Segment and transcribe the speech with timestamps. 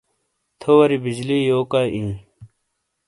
[0.59, 2.05] تھووری بجلی یوکاؤ ای؟